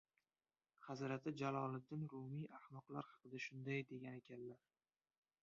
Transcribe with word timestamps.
Hazrati 0.85 1.33
Jaloliddin 1.41 2.07
Rumiy 2.15 2.49
ahmoqlar 2.61 3.11
haqida 3.11 3.45
shunday 3.47 3.87
degan 3.93 4.19
ekanlar. 4.23 4.67